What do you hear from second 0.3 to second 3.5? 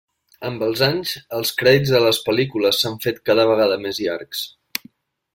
Amb els anys, els crèdits a les pel·lícules s'han fet cada